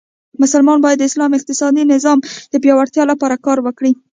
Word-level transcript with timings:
مسلمانان 0.41 0.79
باید 0.85 0.97
د 0.99 1.03
اسلام 1.09 1.31
اقتصادې 1.37 1.83
نظام 1.93 2.17
د 2.51 2.53
پیاوړتیا 2.63 3.03
لپاره 3.11 3.35
کار 3.45 3.57
وکړي. 3.61 3.91